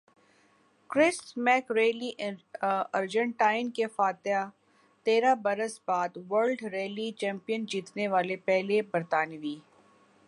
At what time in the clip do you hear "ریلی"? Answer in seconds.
1.77-2.09, 6.73-7.11